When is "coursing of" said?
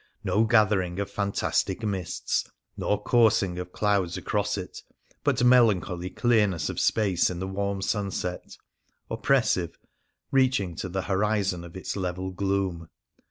3.03-3.71